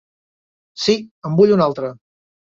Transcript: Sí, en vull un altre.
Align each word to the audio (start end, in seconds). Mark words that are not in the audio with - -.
Sí, 0.85 0.95
en 1.29 1.35
vull 1.41 1.53
un 1.57 1.63
altre. 1.67 1.91